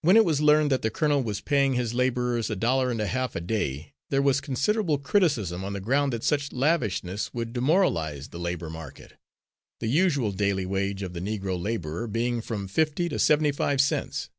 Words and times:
When 0.00 0.16
it 0.16 0.24
was 0.24 0.40
learned 0.40 0.72
that 0.72 0.80
the 0.80 0.88
colonel 0.88 1.22
was 1.22 1.42
paying 1.42 1.74
his 1.74 1.92
labourers 1.92 2.48
a 2.48 2.56
dollar 2.56 2.90
and 2.90 2.98
a 2.98 3.06
half 3.06 3.36
a 3.36 3.42
day, 3.42 3.92
there 4.08 4.22
was 4.22 4.40
considerable 4.40 4.96
criticism, 4.96 5.62
on 5.66 5.74
the 5.74 5.82
ground 5.82 6.14
that 6.14 6.24
such 6.24 6.50
lavishness 6.50 7.34
would 7.34 7.52
demoralise 7.52 8.28
the 8.28 8.40
labour 8.40 8.70
market, 8.70 9.18
the 9.80 9.86
usual 9.88 10.32
daily 10.32 10.64
wage 10.64 11.02
of 11.02 11.12
the 11.12 11.20
Negro 11.20 11.60
labourer 11.60 12.06
being 12.06 12.40
from 12.40 12.68
fifty 12.68 13.06
to 13.10 13.18
seventy 13.18 13.52
five 13.52 13.82
cents. 13.82 14.30